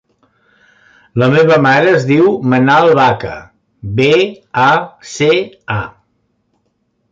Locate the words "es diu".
1.97-2.31